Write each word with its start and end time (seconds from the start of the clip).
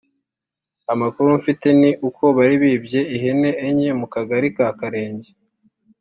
Amakuru 0.93 1.27
mfite 1.39 1.67
ni 1.79 1.91
uko 2.07 2.23
bari 2.37 2.55
bibye 2.63 3.01
ihene 3.15 3.49
enye 3.67 3.89
mu 3.99 4.07
Kagari 4.13 4.47
ka 4.55 4.67
Karenge 4.79 5.29